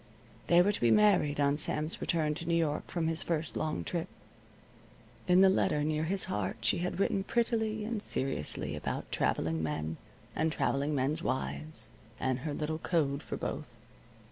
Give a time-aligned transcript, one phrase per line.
[0.47, 3.83] They were to be married on Sam's return to New York from his first long
[3.83, 4.07] trip.
[5.27, 9.97] In the letter near his heart she had written prettily and seriously about traveling men,
[10.35, 11.87] and traveling men's wives,
[12.19, 13.75] and her little code for both.